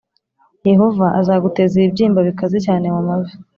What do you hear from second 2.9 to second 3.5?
mu mavi